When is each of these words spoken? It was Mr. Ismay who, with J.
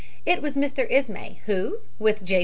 It 0.25 0.41
was 0.41 0.55
Mr. 0.55 0.87
Ismay 0.89 1.41
who, 1.45 1.77
with 1.99 2.25
J. 2.25 2.39